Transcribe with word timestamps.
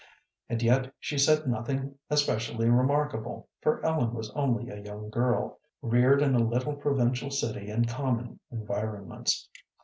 And 0.49 0.63
yet 0.63 0.91
she 0.99 1.19
said 1.19 1.45
nothing 1.47 1.93
especially 2.09 2.67
remarkable, 2.67 3.47
for 3.61 3.85
Ellen 3.85 4.15
was 4.15 4.31
only 4.31 4.67
a 4.67 4.81
young 4.81 5.11
girl, 5.11 5.59
reared 5.83 6.23
in 6.23 6.33
a 6.33 6.39
little 6.43 6.73
provincial 6.73 7.29
city 7.29 7.69
in 7.69 7.85
common 7.85 8.39
environments. 8.49 9.47